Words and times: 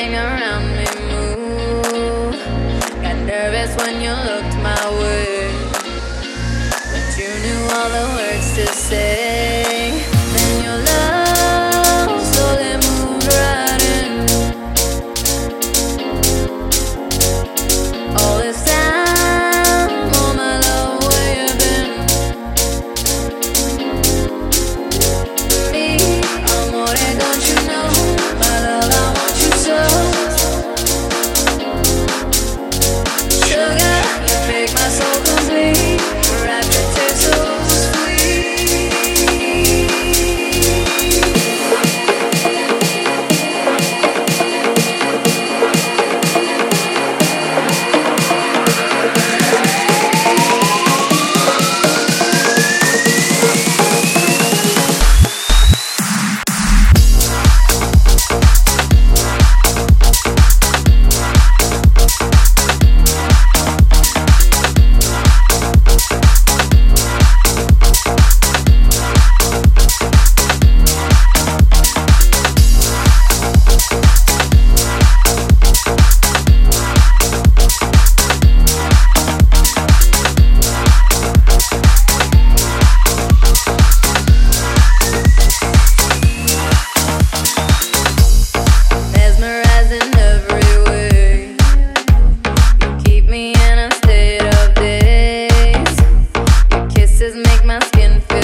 everything 0.00 0.14
around 0.14 0.66
me 0.76 0.86
move. 1.12 2.36
Got 3.02 3.16
nervous 3.26 3.76
when 3.76 4.00
you 4.00 4.12
look. 4.12 4.49
skin 97.80 98.20
fit. 98.20 98.39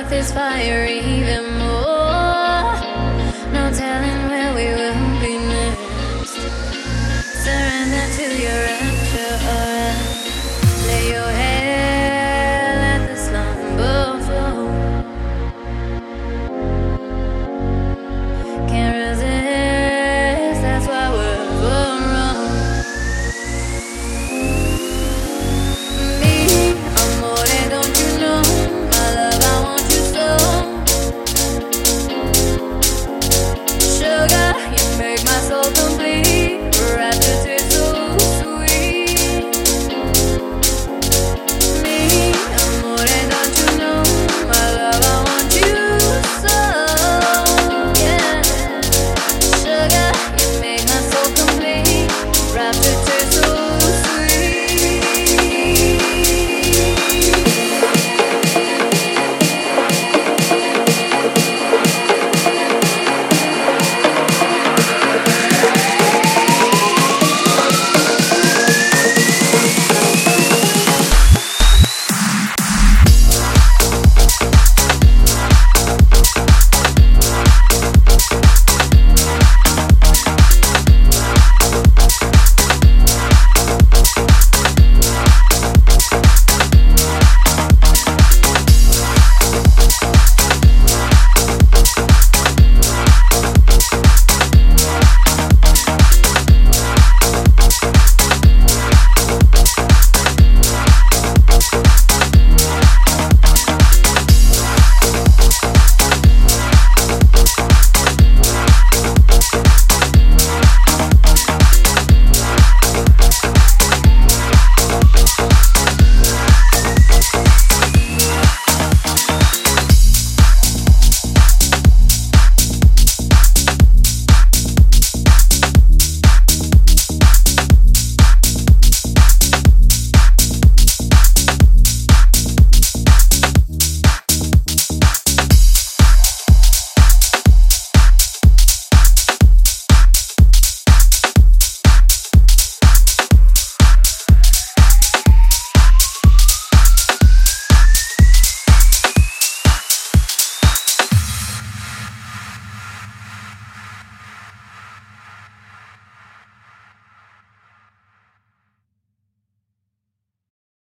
spark 0.00 0.10
this 0.10 0.32
fire 0.32 0.86
even 0.86 1.44
more. 1.58 2.74
No 3.52 3.70
telling 3.74 4.28
where 4.28 4.54
we 4.54 4.64
will. 4.74 4.89